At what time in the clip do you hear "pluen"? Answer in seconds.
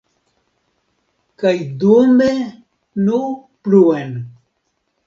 3.69-4.21